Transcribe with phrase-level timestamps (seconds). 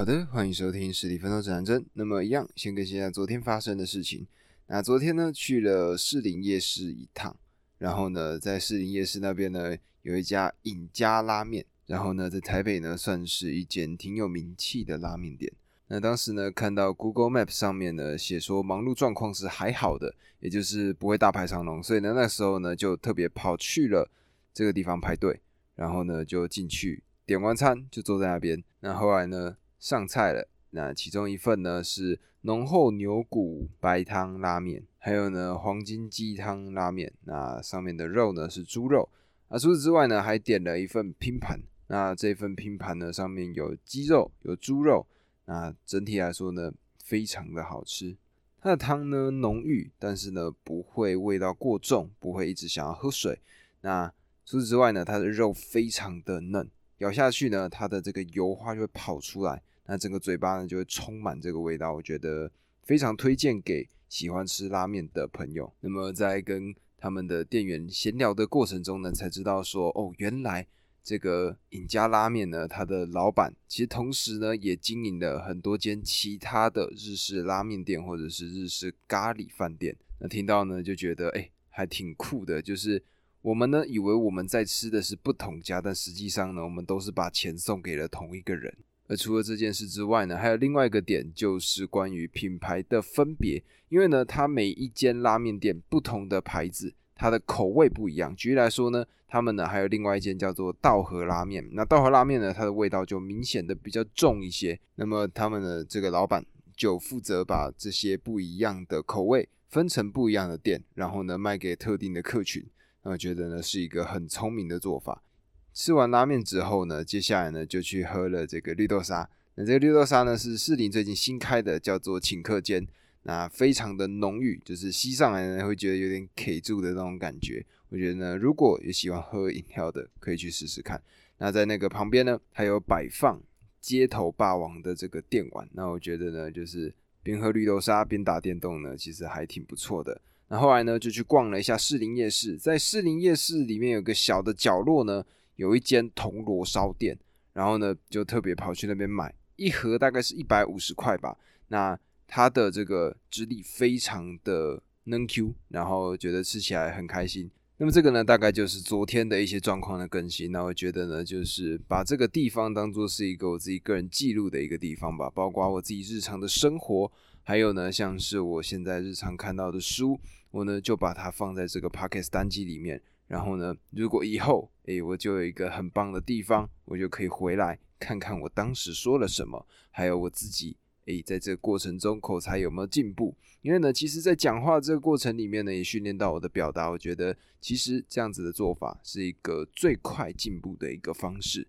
[0.00, 1.84] 好的，欢迎收听实体分手指南针。
[1.92, 4.26] 那么一样，先更新一下昨天发生的事情。
[4.66, 7.36] 那昨天呢，去了士林夜市一趟，
[7.76, 15.52] 然后呢，在士林夜市那边呢，有一家尹家拉面，然后呢，在台北呢，算是一间挺有名气的拉面店。
[15.88, 24.10] 那当时呢，看到 Google Map 上面呢，写说忙碌状况是还好的，也就是不会大排长龙，所以呢，那时候呢，就特别跑去了
[24.54, 25.42] 这个地方排队，
[25.74, 28.64] 然后呢，就进去点完餐，就坐在那边。
[28.80, 29.58] 那后来呢？
[29.80, 37.12] 上菜了，那其中一份呢是浓厚牛骨白汤拉面，还有呢黄金鸡汤拉面。
[37.24, 39.08] 那上面的肉呢是猪肉，
[39.48, 41.58] 啊除此之外呢还点了一份拼盘。
[41.86, 45.06] 那这份拼盘呢上面有鸡肉，有猪肉。
[45.46, 46.70] 那整体来说呢
[47.02, 48.16] 非常的好吃。
[48.60, 53.40] 它的汤呢浓郁，但是呢不会味道过重，不会一直想要喝水。
[53.80, 54.12] 那
[54.44, 59.62] 除此之外呢它的肉非常的嫩，咬下去呢它的这个油花就会跑出来。
[59.90, 62.48] 那整个嘴巴呢就会充满这个味道，我觉得
[62.84, 65.72] 非常推荐给喜欢吃拉面的朋友。
[65.80, 70.64] 那么在跟他们的店员闲聊的过程中呢，才知道说哦，原来
[71.02, 79.96] 这个尹家拉面呢，它的老板其实同时呢也经营了很多间其他的日式拉面店或者是日式咖喱饭店。
[80.20, 82.62] 那听到呢就觉得哎，还挺酷的。
[82.62, 83.02] 就是
[83.42, 88.72] 我们呢以为我们在吃的是不同家，但实际上呢，我们都是把钱送给了同一个人。
[89.10, 93.60] 而除了这件事之外呢，还有另外一个点，就是关于品牌的分别。
[93.88, 98.32] 因为呢，它每一间拉面店不同的牌子，它的口味不一样。
[98.36, 101.68] 举例来说呢，他们呢还有另外一间叫做道和拉面。
[101.72, 104.78] 那道和拉面呢，它的味道就明显的比较重一些。
[104.94, 112.64] 那么他们的这个老板就负责把这些不一样的口味分成不一样的店，然后呢卖给特定的客群。
[113.02, 115.24] 那我觉得呢是一个很聪明的做法。
[115.72, 119.28] 吃完拉面之后呢，接下来呢就去喝了这个绿豆沙。
[119.54, 122.86] 那这个绿豆沙呢是士林最近新开的，叫做请客间。
[123.22, 127.64] 那非常的浓郁，就是吸上来呢会觉得有点 K 住的那种感觉。
[127.90, 131.02] 我觉得呢，如果有喜欢喝饮料的，可以去试试看。
[131.36, 133.38] 那在那个旁边呢，还有摆放
[133.80, 135.68] 街头霸王的这个电玩。
[135.72, 136.92] 那我觉得呢，就是
[137.22, 140.18] 边喝绿豆沙边打电动呢，其实还挺不错的。
[140.48, 142.56] 那后来呢，就去逛了一下士林夜市。
[142.56, 145.24] 在士林夜市里面有个小的角落呢。
[145.60, 147.18] 有一间铜锣烧店，
[147.52, 151.36] 然后呢，就特别跑去那边买一盒，大概是一百五十块吧。
[151.68, 157.50] 那它的这个质地非常的嫩 Q，然后觉得吃起来很开心。
[157.76, 160.50] 那么这个呢，大概就是昨天的一些状况的更新。
[160.50, 170.18] 那我觉得呢，就是把这个地方当做是一个我自己个人记录的一个地方吧，包括我自己日常的生活，还有呢，像是我现在日常看到的书，
[170.52, 173.02] 我呢就把它放在这个 Podcast 单机里面。
[173.30, 183.36] 然后呢，如果以后诶，我就有一个很棒的地方，我就可以回来看看我当时说了什么，还有我自己诶，在这个过程中口才有没有进步？
[183.62, 186.90] 因为呢，其实，在讲话这个过程里面呢，也训练到我的表达。
[186.90, 191.68] 我觉得其实这样子的做法是一个最快进步的一个方式。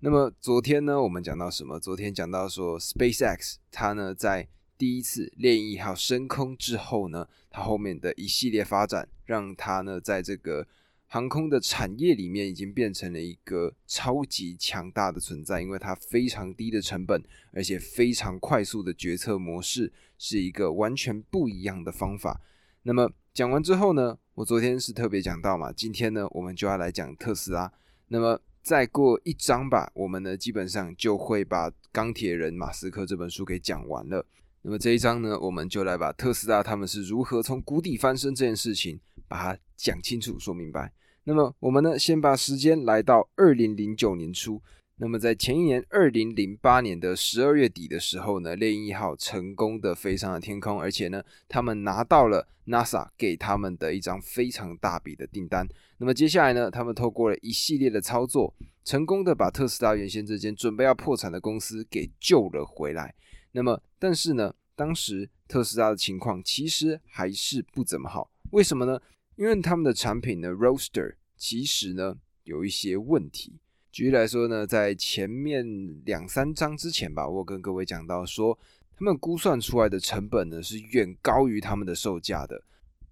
[0.00, 1.78] 那么昨天呢，我们讲到什么？
[1.78, 10.66] 昨天讲到说，SpaceX 它呢在第一次猎鹰一号升空之后呢，它后面的一系列发展，让它呢在这个
[11.08, 17.22] 航空的产业里面已经变成了一个超级强大的存在，因为它非常低的成本，
[17.52, 22.40] 而且非常快速的决策模式，是一个完全不一样的方法。
[22.82, 27.72] 那么讲完之后呢，我昨天是特别讲到嘛，今天呢我们就要来讲特斯拉。
[28.08, 34.26] 那么再过一章吧，我们呢基本上就会把钢铁人马斯克这本书给讲完了。
[34.62, 39.00] 那么这一章呢，我们就来把特斯拉他们是如何从谷底翻身这件事情。
[39.28, 40.92] 把它讲清楚、说明白。
[41.24, 44.62] 那么我们呢，先把时间来到二零零九年初。
[44.98, 55.68] 那么在前一年二零零八年的十二月底的时候呢，猎鹰一号成功的飞上了天空，而且呢，他们拿到了 NASA 给他们的一张非常大笔的订单。
[55.98, 58.54] 那么接下来呢，他们透过了一系列的操作，
[58.84, 63.14] 成功的把特斯拉原先这间准备要破产的公司给救了回来。
[63.52, 68.30] 那么，但是呢，当时特斯拉的情况其实还是不怎么好。
[68.52, 68.98] 为什么呢？
[69.36, 73.60] 因为他们的产品呢，Roaster 其实呢有一些问题。
[73.92, 75.64] 举例来说呢，在前面
[76.04, 78.58] 两三章之前吧，我跟各位讲到说，
[78.96, 82.62] 他们估算出来的成本呢是远高于他们的售价的，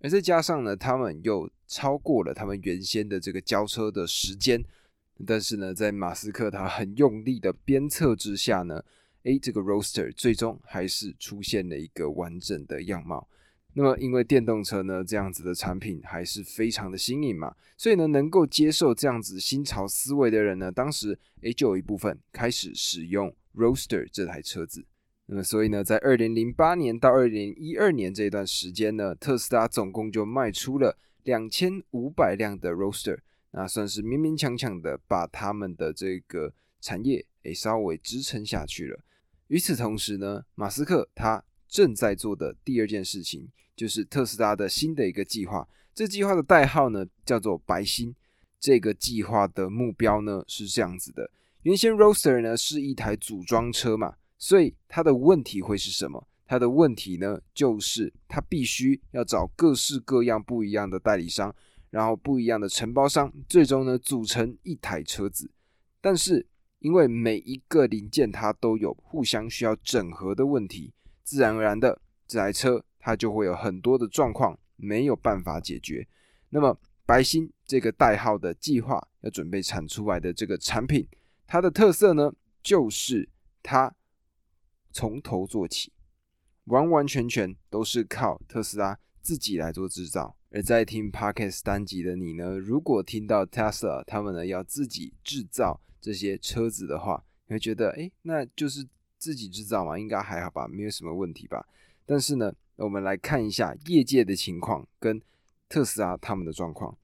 [0.01, 4.65] 而再加上呢，他们又超过了他们原先的这个交车的时间。
[5.27, 8.83] 但是呢，在马斯克他很用力的鞭策之下呢，
[9.25, 13.29] 诶，这个 Roaster 最终还是出现了一个完整的样貌。
[13.77, 24.87] 那么，因为电动车呢这样子的产品还是非常的新颖嘛，所以呢，能够接受这样子新潮思维的人呢，当时诶就有一部分开始使用 Roadster 这台车子。
[25.27, 33.19] 那么，所以呢，在二零零八年到二零一二年这段时间呢，特斯拉总共就卖出了两千五百辆的 Roadster，
[33.51, 39.01] 那算是勉勉强强的把他们的这个产业诶稍微支撑下去了。
[39.49, 45.67] 与此同时呢，马斯克他正在做的第二件事情，就是特斯拉的新的一个计划。
[45.95, 48.15] 这计划的代号呢叫做“白星”。
[48.59, 51.31] 这个计划的目标呢是这样子的：
[51.63, 54.15] 原先 Roadster 呢是一台组装车嘛。
[54.39, 56.27] 所以它的问题会是什么？
[56.47, 61.55] 它的问题呢，就是它必须要找各式各样不一样的代理商，
[61.91, 65.51] 然后不一样的承包商，最终呢组成一台车子。
[66.03, 66.47] 但是
[66.81, 70.93] 因为每一个零件它都有互相需要整合的问题，
[71.23, 76.09] 自然而然的这台车它就会有很多的状况没有办法解决。
[76.49, 81.07] 那么白星这个代号的计划要准备产出来的这个产品，
[81.47, 83.29] 它的特色呢，就是
[83.63, 83.95] 它。
[84.97, 85.93] 从头做起，
[86.67, 90.37] 完完全全都是靠特斯拉自己来做制造。
[90.51, 98.87] 而在听 Podcast 单集的你呢，如果听到 Tesla 他们呢要自己制造这些车子的话，你会觉得，哎，那就是
[99.19, 101.67] 自己制造嘛，应该还好吧，没有什么问题吧？
[102.07, 105.21] 但是呢，我们来看一下业界的情况跟
[105.69, 106.97] 特斯拉他们的状况。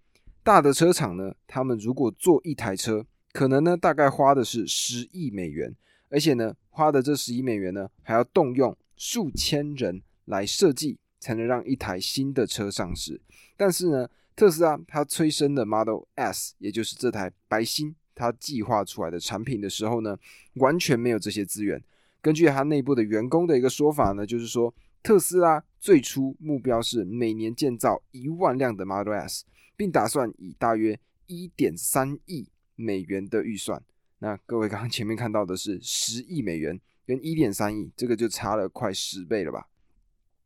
[0.43, 5.75] 大的车厂呢，他们如果做一台车，可能呢大概花的是十亿美元。
[6.09, 13.21] 而且呢，花的这十亿美元呢，还要动用数千人来设计，才能让一台新的车上市。
[13.57, 20.19] 但是呢，特斯拉它催生的 Model S，也就是这台白星，它计划出来的产品的时候呢，
[20.55, 21.81] 完全没有这些资源。
[22.21, 29.45] 根据它内部的员工的一个说法呢，就是说，特斯拉最初目标是每年建造一万辆的 Model S，
[29.77, 33.83] 并打算以大约一点三亿美元的预算。
[34.19, 39.69] 那各位刚刚前面看到的是十亿美元跟一点三亿，这个就差了快十倍了吧？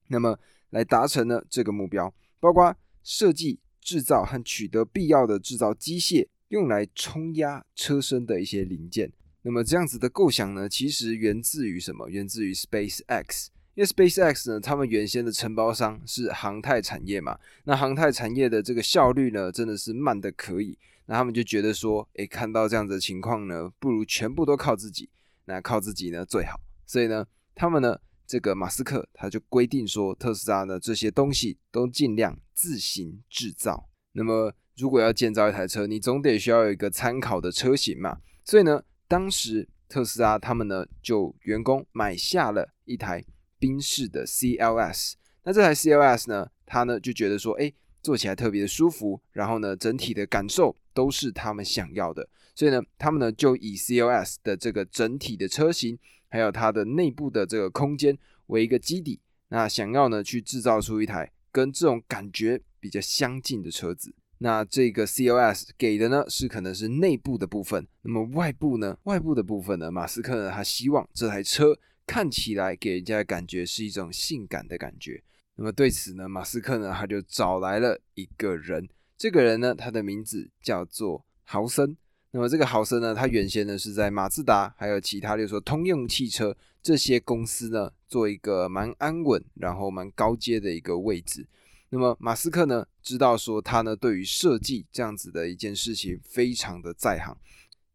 [0.08, 0.38] 那么
[0.70, 9.12] 来达成呢这个目标，包括设计、制造和取得必要的制造机械，用来冲压车身的一些零件。
[9.42, 12.08] 那么这样子的构想呢，其实源自于什么？
[12.08, 13.48] 源自于 SpaceX。
[13.74, 20.78] 因为 SpaceX 呢，他们原先的承包商是航太产业嘛，那航太产业的这个效率呢，真的是慢的可以。
[21.06, 25.10] 那他们就觉得说，诶，看到这样子的情况呢，不如全部都靠自己，
[25.44, 26.58] 那靠自己呢最好。
[26.86, 33.90] 所以呢，他们呢，这个马斯克他就规定说，特斯拉的这些东西都尽量自行制造。
[34.12, 38.18] 那么，如果要建造一台车，你总得需要有一个参考的车型嘛。
[38.44, 43.22] 所以呢，当时特斯拉他们呢，就员工买下了一台
[43.64, 45.14] 宾士的 CLS。
[45.44, 47.72] 那这台 CLS 呢，他呢就觉得说，诶，
[48.02, 50.76] 坐起来特别的舒服，然后呢，整体的感受。
[50.94, 58.16] 都是他们想要的，所以呢，他们呢就以 CLS 的这个整体的车型，还有它的内部的这个空间
[58.46, 59.18] 为一个基底，
[59.48, 64.14] 那想要呢去制造出一台跟这种感觉比较相近的车子。
[64.38, 71.76] 那这个 CLS 给的呢是可能是内部的部分，那么外部呢，外部的部分呢，马斯克呢他希望这台车
[72.06, 75.22] 看起来给人家的感觉是一种性感的感觉。
[75.56, 78.88] 那么对此呢，马斯克呢他就找来了一个人。
[79.16, 81.96] 这个人呢，他的名字叫做豪森。
[82.32, 91.46] 那么这个豪森呢，他原先呢是在马自达，还有其他，例如说通用汽车这些公司呢，做一个蛮安稳，然后蛮高阶的一个位置。
[91.90, 97.38] 那么马斯克呢，知道说他呢对于设计这样子的一件事情非常的在行，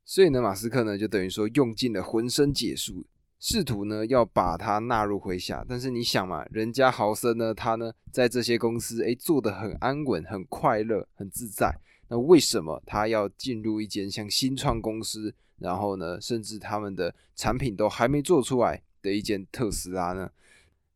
[0.06, 3.06] 所以呢，马斯克呢就等于说用尽了浑身解数。
[3.40, 11.74] 试图呢要把它纳入麾下，但是你想嘛，人家豪森呢，他呢在这些公司诶做的很安稳、很快乐、很自在，
[12.10, 20.30] 那为什么他要进入一间像新创公司，然后呢，甚至他们的产品都还没做出来的一间特斯拉呢？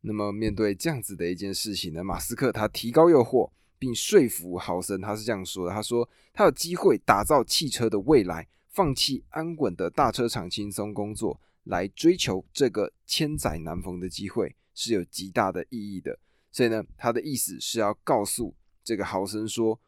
[0.02, 11.40] 那么面对这样子的一件事情呢，马斯克他提高诱惑，并说服豪森，他是这样说的：他说他有机会打造汽车的未来，放弃安稳的大车厂，轻松工作。
[11.64, 16.18] 来追求这个千载难逢的机会是有极大的意义的，
[16.52, 19.80] 所以呢，他的意思是要告诉这个豪森说，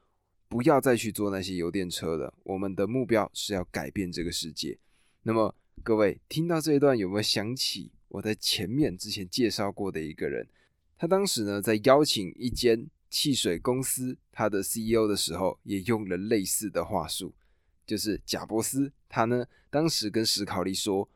[0.48, 4.78] 不要再去做那些油电车了，我们的目标是要改变这个世界。
[5.22, 10.46] 那么各位听到这一段有没有想起我在前面之前介绍过的一个人？
[10.96, 17.34] 他当时呢在邀请一间汽水公司他的 CEO 的时候，也用了类似的话术，
[17.84, 21.06] 就是贾伯斯，他呢当时跟史考利说。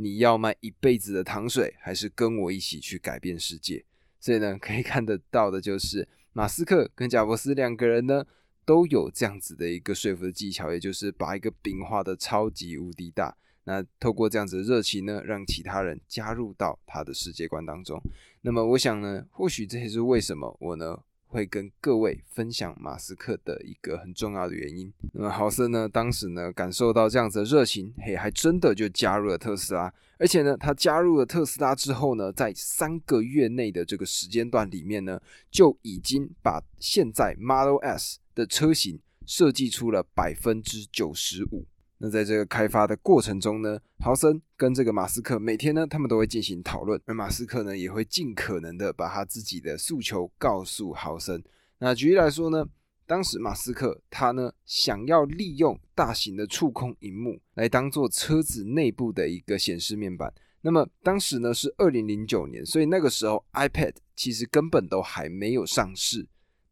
[0.00, 3.84] 你要卖一辈子的糖水，还是跟我一起去改变世界？
[4.20, 8.24] 所以呢，可以看得到的就是马斯克跟贾伯斯两个人呢，
[8.64, 18.00] 都有这样子的一个说服的技巧，也就是把一个饼画的超级无敌大，那透过这样子的热情呢，让其他人加入到他的世界观当中。
[18.42, 21.00] 那么我想呢，或许这也是为什么我呢。
[21.28, 24.92] 会跟各位分享马斯克的一个很重要的原因。
[25.12, 29.92] 那么豪森呢，当时呢感受到这样子的热情，嘿，还真的就加入了特斯拉。
[30.18, 35.20] 而且呢，他加入了特斯拉之后呢，在三个月内的这个时间段里面呢，
[35.50, 41.66] 就已经把现在 Model S 的车型设计出了百分之九十五。
[41.98, 51.42] 那在这个开发的过程中呢，豪森跟这个马斯克每天呢，他们都会进行讨论，而马斯克呢，也会尽可能的把他自己的诉求告诉豪森。
[51.78, 52.64] 那举例来说呢，
[53.04, 60.32] 当时马斯克他呢，想要利用大型的触控荧幕来当做车子内部的一个显示面板。
[60.60, 66.26] 那么当时呢是二零零九年，所以那个时候 iPad 其实根本都还没有上市。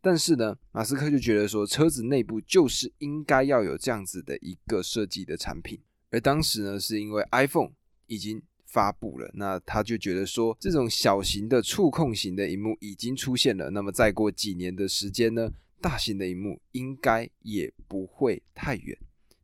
[0.06, 5.80] 但是呢，马斯克就觉得说，车子内部就是应该要有这样子的一个设计的产品。
[6.10, 7.72] 而当时呢，是因为 iPhone
[8.06, 13.68] 已经发布了，那他就觉得说，这种小型的触控型的荧幕已经出现了。
[13.70, 18.96] 那么再过几年的时间呢，大型的荧幕应该也不会太远。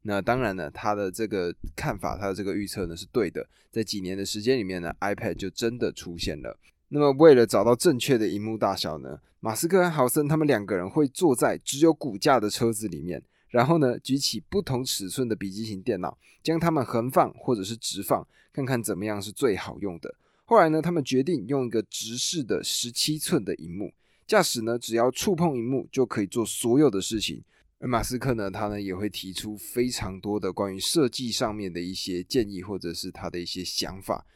[0.03, 3.45] 那当然呢，他的这个看法，他的这个预测呢是对的。
[3.73, 6.57] 在几年的时间里面呢，iPad 就真的出现了。
[6.95, 20.15] 那么，为了找到正确的荧幕大小呢，马斯克和豪森他们两个人会坐在只有骨架的车子里面，然后呢，举起不同尺寸的笔记型电脑，将它们横放或者是直放，看看怎么样是最好用的。
[20.45, 23.95] 后来呢，他们决定用一个直视的十七寸的荧幕，
[24.27, 27.43] 驾驶呢只要触碰荧幕就可以做所有的事情。
[27.79, 34.27] 而马斯克呢，他呢也会提出非常多的关于设计上面的一些建议，或者是他的一些想法。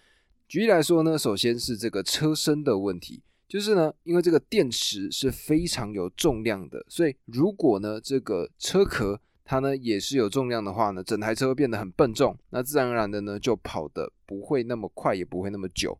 [0.49, 15.99] 举例来说呢，首先是这个车身的问题，就是呢，因为这个电池是非常有重量的，所以如果呢这个车壳它呢也是有重量的话呢，整台车会变得很笨重，那自然而然的呢就跑得不会那么快，也不会那么久。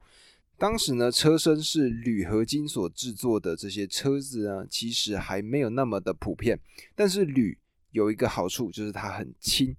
[0.57, 6.57] 当时呢车身是铝合金所制作的这些车子呢，其实还没有那么的普遍，
[6.95, 7.59] 但是铝
[7.91, 9.75] 有一个好处就是它很轻。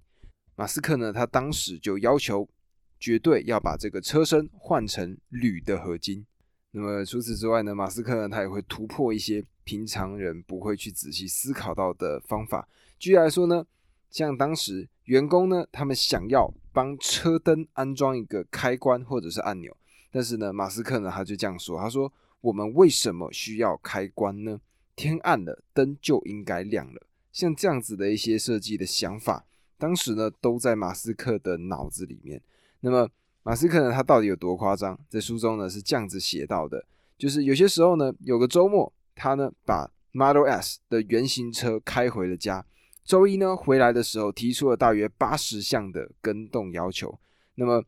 [0.56, 2.46] 马斯克呢他当时就要求。
[2.98, 6.26] 绝对要把这个车身换成铝的合金。
[6.70, 12.68] 那么除此之外呢，马斯克呢他也会突破一些平常人不会去仔细思考到的方法。
[12.98, 13.66] 举例来说呢，
[14.10, 19.74] 像当时员工呢，他们想要帮车灯安装一个开关或者是按钮，
[20.10, 22.12] 但是呢，马斯克呢他就这样说，他说
[22.42, 24.60] ：“我们为什么需要开关呢？
[24.94, 29.46] 天暗了，灯就应该亮了。”像这样子的一些设计的想法，
[29.78, 32.42] 当时呢都在马斯克的脑子里面。
[32.80, 33.08] 那么
[33.42, 33.92] 马斯克呢？
[33.92, 34.98] 他到底有多夸张？
[35.08, 36.84] 在书中呢是这样子写到的：，
[37.16, 42.64] 就是有些时候呢，有个周末，他呢把 Model S 的原型车开回了家。
[43.04, 47.18] 周一呢回来的时候，提出了大约八十项的跟动要求。
[47.54, 47.82] 那么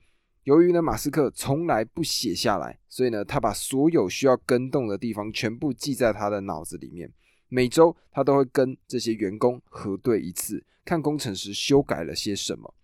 [0.44, 7.12] 由于呢马斯克从来不写下来，所以呢他把所有需要跟动的地方全部记在他的脑子里面。
[7.48, 12.74] 每周他都会跟这些员工核对一次，看工程师修改了些什么。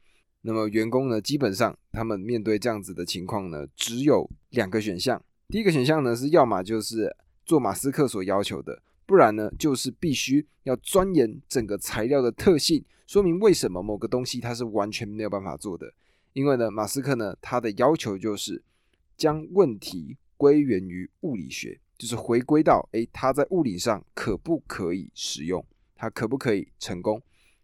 [0.47, 5.21] 那么员工呢，基本上他们面对这样子的情况呢，只有两个选项。
[5.49, 15.93] 第一个选项呢是要么就是做马斯克所要求的，不然呢就是必须要钻研整个材料的特性，说明为什么某个东西它是完全没有办法做的。
[16.33, 18.63] 因为呢，马斯克呢他的要求就是
[19.17, 27.21] 将问题归源于物理学，就是回归到诶，它在物理上可不可以使用，它可不可以成功？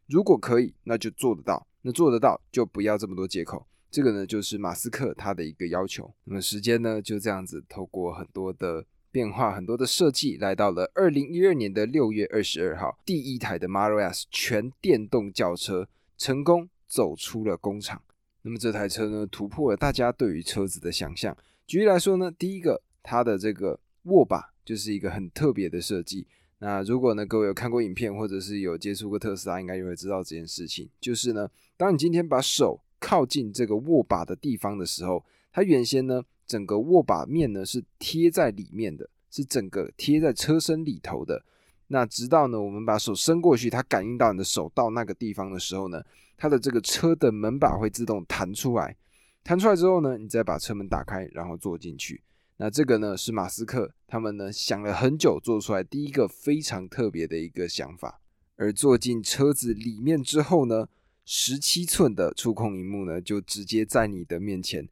[0.09, 1.65] 如果可以，那就做得到。
[1.83, 6.13] 那做得到就不要这么多借口，这个呢就是马斯克他的一个要求。
[6.25, 18.01] 那么时间呢就这样子透过很多的变化、很多的设计，来到了二零一二年的六月二十二号，第一台的 Model S 全电动轿车成功走出了工厂。
[18.43, 21.37] 那么这台车呢突破了大家对于车子的想象。
[21.67, 26.27] 举例来说呢，第一个它的这个握把就是一个很特别的设计。
[26.65, 30.89] 那如果呢，各位有看过影片，或者是有接触过特斯拉，应该就会知道这件事情。
[31.01, 41.45] 就是呢，当你今天把手靠近这个握把的地方的时候，它原先呢，整个握把面呢是贴在里面的，是整个贴在车身里头的。
[41.89, 46.01] 那直到呢，我们把手伸过去，它感应到你的手到那个地方的时候呢，
[46.37, 48.97] 它的这个车的门把会自动弹出来。
[49.43, 52.23] 弹出来之后呢，你再把车门打开，然后坐进去。
[52.59, 58.21] 那这个呢是马斯克他们呢想了很久做出来第一个非常特别的一个想法，
[58.57, 60.89] 而坐进车子里面之后呢，
[61.25, 64.89] 十七寸的触控荧幕呢就直接在你的面前，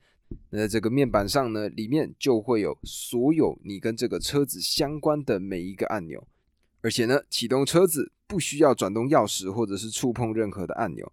[0.49, 6.27] 那在这个面板上呢，里面就会有所有你跟这个车子相关的每一个按钮，
[6.81, 11.13] 而且呢启动车子不需要转动钥匙或者是触碰任何的按钮，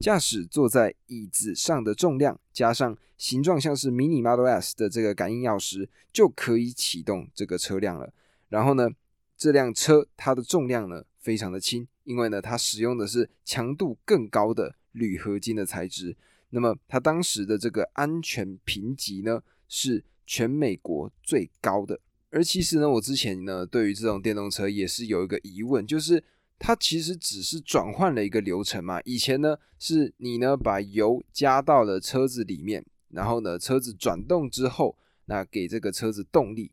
[0.00, 8.12] 驾驶坐在椅子上的重量，加上形状像是 Mini Model S 的这个感应钥匙，就可以启动这个车辆了。
[8.48, 8.88] 然后呢，
[9.36, 16.16] 这辆车它的重量呢非常的轻，因为呢它使用的是强度更高的铝合金的材质。
[16.50, 21.98] 那么它当时的这个安全评级呢是全美国最高的。
[22.30, 26.22] 而其实呢，我之前呢对于这种电动车也是有一个疑问，就是。
[26.58, 29.00] 它其实只是转换了一个流程嘛。
[29.04, 34.96] 以前呢，是你呢把油加到了车子里面，然后呢车子转动之后，
[35.26, 36.70] 那给这个车子动力。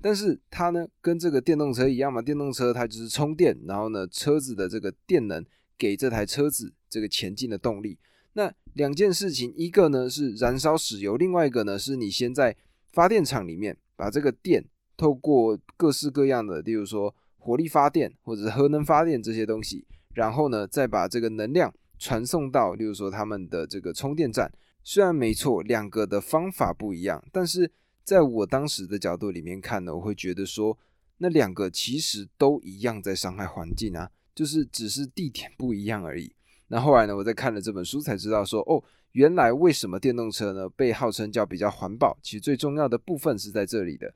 [0.00, 5.44] 但是它呢跟这个电动车一样嘛，电动车它就是充电，然后呢车子的这个电能
[5.76, 7.98] 给这台车子这个前进的动力。
[8.34, 12.56] 那两件事情，一个呢是燃烧石油，另外一个呢是你先在
[12.92, 14.64] 发电厂里面把这个电
[14.96, 17.14] 透过各式各样的，例如说。
[17.42, 19.84] 火力发电或者是核能发电这些东西，
[20.14, 24.52] 然后呢，再把这个能量传送到，例如说他们的这个充电站。
[24.84, 27.68] 虽然没错，两个的方法不一样，但是
[28.04, 30.78] 在我当时的角度里面看呢，我会觉得说，
[31.18, 36.32] 那两个其实都一样在伤害环境啊，就是只是地点不一样而已。
[36.68, 38.82] 那后来呢，我在看了这本书才知道说，哦，
[39.12, 44.12] 原来为什么电动车呢被号称叫比较环保，其实最重要的部分是在这里的，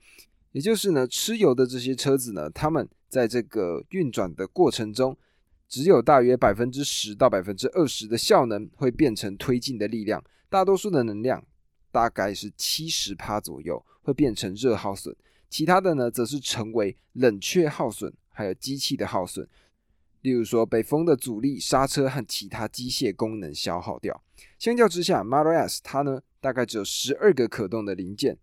[0.51, 2.89] 也就是呢，吃油的这些车子呢，他们。
[3.17, 5.17] 在这个运转的过程中，
[5.67, 11.43] 只有大约百分之十到百分之二十的效能会变成推进的力量，大多数的能量
[11.91, 15.17] 大概是七十帕左右会变成热耗损，
[15.49, 19.49] 其他的呢则是成为冷却耗损，还有机器的耗损，
[20.21, 24.23] 例如说被风的阻力、刹车和其他机械功能消耗掉。
[24.59, 28.37] 相较之下，Model S 它呢大概只有十二个可动的零件。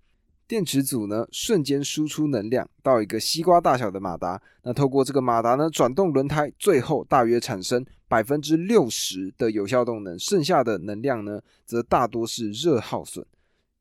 [0.47, 13.25] 电池组呢，瞬间输出能量到一个西瓜大小的马达，那透过这个马达呢，转动轮胎，最后大约产生百分之六十的有效动能，剩下的能量呢，则大多是热耗损。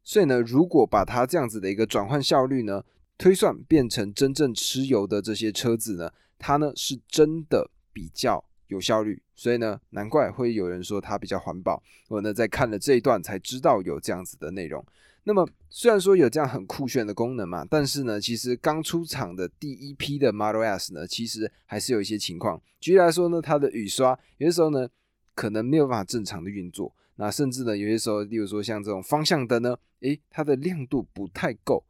[0.05, 2.83] 所以呢，如果把它这样子的一个转换效率呢，
[3.19, 9.21] 推算变成真正吃油的这些车子呢，它呢是真的比较有效率。
[9.35, 11.83] 所以呢，难怪会有人说它比较环保。
[12.09, 14.85] 我呢在看了这一段才知道有这样子的内容。
[15.25, 22.61] 那么虽然说有这样很酷炫的功能嘛，但是呢，其实刚出厂的第一批的 Model S 呢，其实还是有一些情况。
[22.81, 24.89] 举例来说呢，它的雨刷有些时候呢，
[25.35, 26.93] 可能没有办法正常的运作。
[27.17, 31.85] 那甚至呢，有些时候，例如说像这种方向灯呢，诶，它的亮度不太够。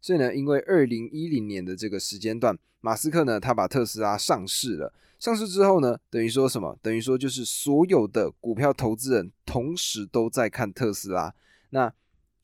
[0.00, 4.94] 所以呢，因为二零一零年的这个时间段，马斯克呢，他把特斯拉上市了。
[5.18, 6.78] 上市之后呢，等于说什么？
[6.80, 11.34] 等于说就是所有的股票投资人同时都在看特斯拉。
[11.70, 11.92] 那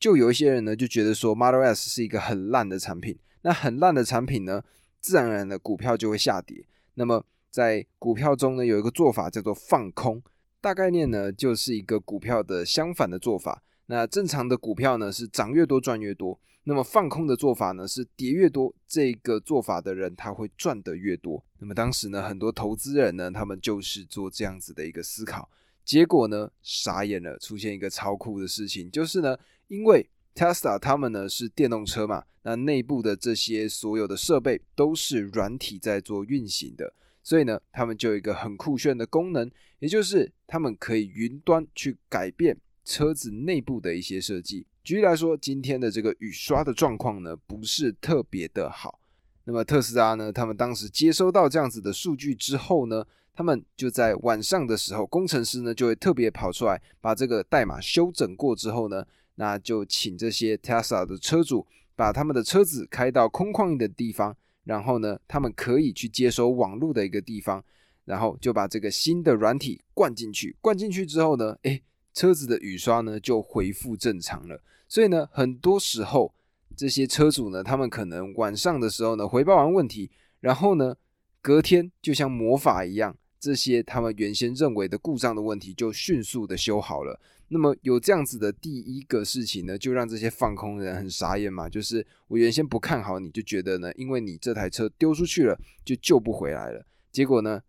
[0.05, 3.17] 就有一些人呢，就觉得说 Model S 是一个很烂的产品。
[3.41, 4.63] 那很烂的产品呢，
[4.99, 6.63] 自然而然的股票就会下跌。
[6.93, 10.21] 那么在股票中呢，有一个做法叫做放空，
[10.61, 13.63] 大概念呢就是一个股票的相反的做法。
[13.87, 21.43] 那正常的股票呢是涨越多赚越多，那么放空的做法呢是跌越多，这个做法的人他会赚得越多。
[21.57, 25.49] 那么当时呢，很多投资人呢，他们就是做这样子的一个思考，
[25.83, 29.35] 结果呢傻眼了，出现一个超酷的事情，就是呢。
[29.67, 39.49] 因为 Tesla 他们呢是电动车嘛，那内部的这些所有的设备都是软体在做运行的，所以呢，他们就有一个很酷炫的功能，
[39.79, 44.67] 也就是他们可以云端去改变车子内部的一些设计。
[44.83, 48.99] 举例来说，今天的这个雨刷的状况呢不是特别的好，
[49.45, 59.03] 那么特斯拉呢，他们当时接收到这样子的数据之后呢，他们就在晚上的时候，工程师呢就会特别跑出来把这个代码修整过之后呢。
[59.35, 67.63] 那就请这些 Tesla 的车主把他们的车子开到空旷一点的地方，然后呢，他们可以去接收网络的一个地方，
[68.05, 70.55] 然后就把这个新的软体灌进去。
[70.61, 74.61] 灌进去之后呢，诶，车子的雨刷呢就恢复正常了。
[74.87, 76.33] 所以呢，很多时候
[76.75, 80.95] 这些车主呢，他们可能晚上的时候呢回报完问题，然后呢，
[81.41, 87.19] 隔天就像魔法一样，这些他们原先认为的故障的问题就迅速的修好了。
[87.49, 91.69] 那么有这样子的第一个事情呢，就让这些放空人很傻眼嘛。
[91.69, 96.85] 就是我原先不看好你，就觉得呢，因为你这台车丢出去了，就救不回来了。
[97.11, 97.61] 结果呢，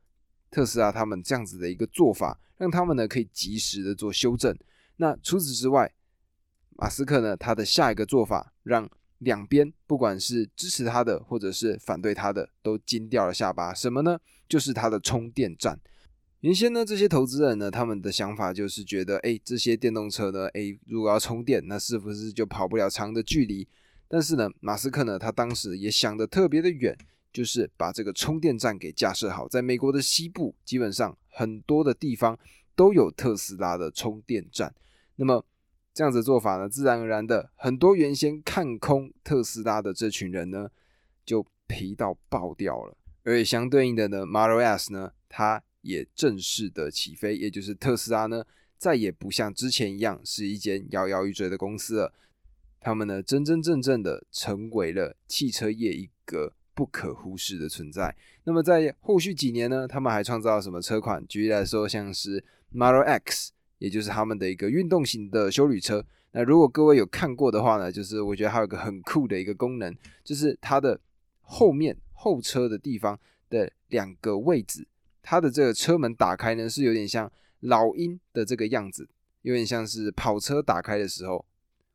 [0.51, 4.57] 特斯拉他们这样子的一个做法，让他们呢可以及时的做修正。
[4.97, 5.93] 那除此之外，
[6.71, 13.75] 马斯克呢他的下一个做法，让两边不管是支持他的或者是反对他的，都惊掉了下巴。
[13.75, 14.19] 什么呢？
[14.49, 15.79] 就是他的充电站。
[16.40, 23.66] 原先呢，这些投资人呢，他们的想法就是觉得，哎，这些电动车呢，哎，如果要充电，那是不是就跑不了长的距离？
[24.07, 26.96] 但是呢，马斯克呢，他当时也想的特别的远，
[27.33, 32.38] 就是把这个充电站给架设好，在美国的西部，基本上很多的地方
[32.77, 34.72] 都有特斯拉的充电站。
[35.16, 35.44] 那么
[35.94, 40.68] 这样子做法呢，自然而然的，很多原先看空特斯拉的这群人呢，
[41.25, 42.96] 就赔到爆掉了。
[43.25, 48.44] 而且相对应的呢，Model S 呢，它也正式的起飞，也就是特斯拉呢，
[48.77, 52.12] 再也不像之前一样是一间摇摇欲坠的公司了。
[52.81, 58.14] 他们呢，真真正正的成为了汽车业一个不可忽视的存在。
[58.44, 61.25] 那么在后续几年呢，他们还创造了什么车款？
[61.27, 66.05] 举例来说，像是 Model X，也就是他们的一个运动型的修旅车。
[66.33, 71.01] 那如果各位有看过的话呢，就是我觉得还有个很酷的一个功能，就是它的
[71.40, 73.18] 后面后车的地方
[73.49, 74.87] 的两个位置，
[75.27, 79.09] 它的这个车门打开呢，是有点像老鹰的这个样子，
[79.43, 81.45] 有点像是跑车打开的时候。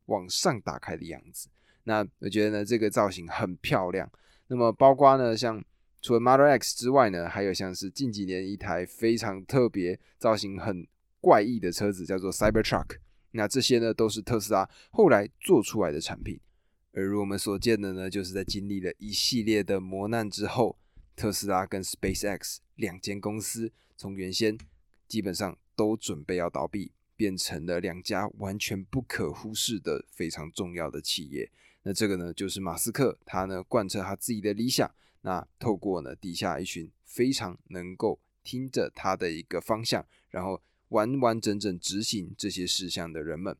[0.06, 1.48] 往上打开的样子，
[1.84, 4.10] 那我觉得呢，这个造型很漂亮。
[4.48, 5.64] 那么，包括呢，像
[6.02, 10.86] 除了 Model X 之外呢，还有像是近几年一台非常特别、造型很
[11.20, 12.98] 怪异的车子，叫做 Cybertruck。
[13.30, 16.38] 那这些呢，都是特斯拉后来做出来的产品。
[16.92, 20.76] 而如我们所见的呢，就是在经历了一系列的磨难之后，
[21.14, 24.58] 特斯拉跟 SpaceX 两间公司从原先
[25.08, 26.92] 基本上都准备要倒闭。
[27.14, 31.48] 变成了两家完全不可忽视的非常重要的企业。
[31.84, 43.56] 那这个呢，就是马斯克他呢贯彻他自己的理想，那透过呢底下一群非常能够听着他的一个方向，然后完完整整执行这些事项的人们，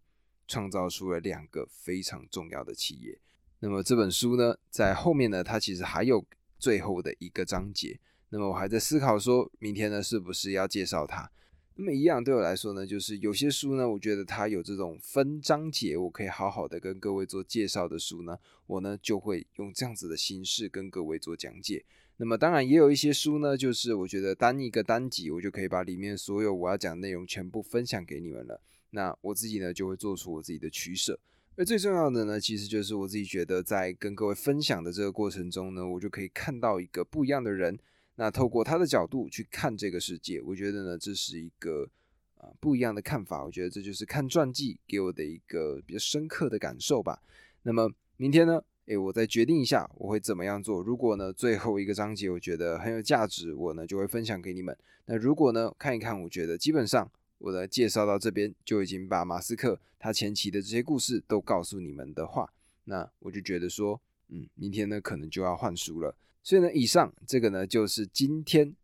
[0.48, 3.20] 创造出了两个非常重要的企业。
[3.60, 6.26] 那么这本书呢，在后面呢，它其实还有
[6.58, 8.00] 最后的一个章节。
[8.34, 11.30] 那么我还在思考，说明天呢，是不是要介绍它？
[11.74, 21.84] 那么一样对我来说呢，就是有些书呢，我觉得它有这种分章节，我可以好好的跟各位做介绍的书呢，我呢就会用这样子的形式跟各位做讲解。
[22.16, 28.62] 那么当然也有一些书呢，就是我觉得单一个单集，我就可以把里面所有我要讲的内容全部分享给你们了。
[28.90, 31.20] 那我自己呢就会做出我自己的取舍。
[31.56, 37.78] 而最重要的呢，其实就是我自己觉得在跟各位分享的这个过程中呢，我就可以看到一个不一样的人。
[38.16, 41.88] 那透过他的角度去看这个世界，我觉得呢，这是一个
[42.36, 43.42] 啊不一样的看法。
[43.44, 47.22] 我觉得这就是看传记给我的一个比较深刻的感受吧。
[47.62, 50.82] 那么明天呢，诶，我再决定一下我会怎么样做。
[50.82, 54.76] 如果呢最后一个章节我觉得很有价值，我呢就会分享给你们。
[55.06, 62.52] 那如果呢看一看，我觉得基本上我的介绍到这边就已经把马斯克他前期的这些故事都告诉你们的话，
[62.84, 66.14] 那我就觉得说，嗯，明天呢可能就要换书了。
[66.42, 68.74] 所以呢，以上这个呢就是今天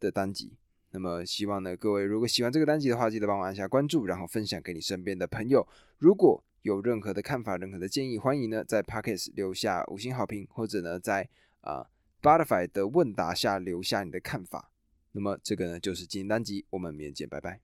[0.00, 0.56] 的单集。
[0.90, 5.66] 那么希望呢各位如果喜欢这个单集的话，记得帮我按下关注，然后分享给你身边的朋友。
[5.98, 11.28] 如果有任何的看法、任何的建议，欢迎呢在 Pockets 留下五星好评，或者呢在
[11.60, 11.86] 啊
[12.22, 14.70] Spotify 的问答下留下你的看法。
[15.12, 17.60] 那么这个呢就是今天单集，我们明天见，拜拜。